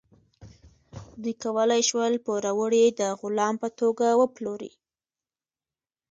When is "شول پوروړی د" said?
1.89-3.01